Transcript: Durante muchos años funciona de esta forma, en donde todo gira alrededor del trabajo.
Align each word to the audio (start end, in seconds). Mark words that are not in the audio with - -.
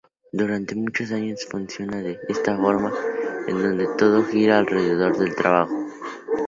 Durante 0.31 0.73
muchos 0.73 1.11
años 1.11 1.45
funciona 1.47 1.97
de 1.97 2.17
esta 2.27 2.57
forma, 2.57 2.91
en 3.47 3.61
donde 3.61 3.85
todo 3.99 4.23
gira 4.25 4.57
alrededor 4.57 5.15
del 5.15 5.35
trabajo. 5.35 5.75